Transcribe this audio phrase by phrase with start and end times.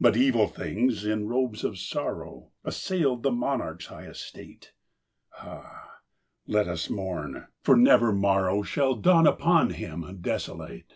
[0.00, 4.72] But evil things, in robes of sorrow, Assailed the monarch's high estate.
[5.36, 6.00] (Ah,
[6.46, 7.46] let us mourn!
[7.62, 10.90] for never morrow Shall dawn upon him desolate